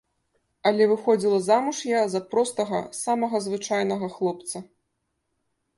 Але 0.69 0.87
выходзіла 0.91 1.39
замуж 1.49 1.81
я 1.91 2.01
за 2.15 2.21
простага, 2.33 2.79
самага 3.03 3.37
звычайнага 3.49 4.07
хлопца. 4.17 4.57